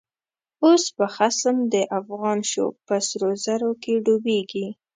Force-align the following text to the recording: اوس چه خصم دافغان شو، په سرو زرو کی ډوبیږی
اوس 0.63 0.81
چه 0.95 1.05
خصم 1.15 1.57
دافغان 1.73 2.39
شو، 2.51 2.65
په 2.85 2.95
سرو 3.07 3.31
زرو 3.45 3.71
کی 3.83 3.93
ډوبیږی 4.05 4.67